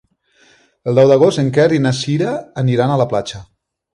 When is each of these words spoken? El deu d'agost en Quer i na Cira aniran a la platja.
El 0.91 0.99
deu 1.01 1.09
d'agost 1.11 1.41
en 1.43 1.51
Quer 1.59 1.67
i 1.77 1.81
na 1.85 1.93
Cira 1.99 2.33
aniran 2.65 2.95
a 2.95 2.99
la 3.05 3.09
platja. 3.15 3.45